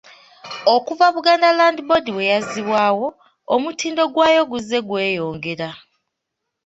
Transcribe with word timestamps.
Okuva 0.73 1.05
Buganda 1.15 1.49
Land 1.57 1.79
Board 1.87 2.05
bwe 2.11 2.25
yazzibwawo, 2.31 3.07
omutindo 3.55 4.03
gwayo 4.13 4.43
guzze 4.51 4.77
gweyongera. 4.87 5.69